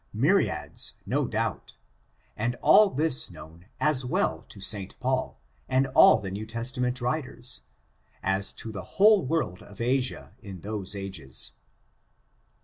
Myriads^ 0.15 0.93
no 1.05 1.27
doubt; 1.27 1.75
and 2.35 2.55
all 2.63 2.89
this 2.89 3.29
known 3.29 3.67
as 3.79 4.03
well 4.03 4.41
to 4.49 4.59
St. 4.59 4.99
Paul, 4.99 5.39
and 5.69 5.85
all 5.93 6.19
the 6.19 6.31
New 6.31 6.47
Tes 6.47 6.71
tament 6.71 7.01
writers, 7.01 7.61
as 8.23 8.51
to 8.53 8.71
the 8.71 8.81
whole 8.97 9.23
world 9.23 9.61
of 9.61 9.79
Asia, 9.79 10.33
in 10.41 10.61
those 10.61 10.95
ages. 10.95 11.51